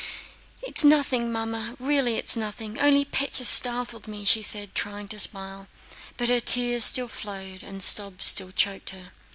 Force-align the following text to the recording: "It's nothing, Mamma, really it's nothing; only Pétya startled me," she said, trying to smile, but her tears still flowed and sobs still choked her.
"It's 0.63 0.83
nothing, 0.83 1.31
Mamma, 1.31 1.75
really 1.79 2.15
it's 2.15 2.35
nothing; 2.35 2.79
only 2.79 3.05
Pétya 3.05 3.45
startled 3.45 4.07
me," 4.07 4.25
she 4.25 4.41
said, 4.41 4.73
trying 4.73 5.07
to 5.09 5.19
smile, 5.19 5.67
but 6.17 6.27
her 6.27 6.39
tears 6.39 6.85
still 6.85 7.07
flowed 7.07 7.61
and 7.61 7.83
sobs 7.83 8.25
still 8.25 8.51
choked 8.51 8.89
her. 8.89 9.11